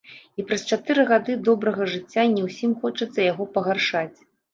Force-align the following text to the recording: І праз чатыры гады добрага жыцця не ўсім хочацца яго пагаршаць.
І 0.43 0.43
праз 0.51 0.61
чатыры 0.75 1.03
гады 1.09 1.35
добрага 1.47 1.83
жыцця 1.95 2.23
не 2.31 2.41
ўсім 2.47 2.73
хочацца 2.81 3.19
яго 3.27 3.47
пагаршаць. 3.59 4.17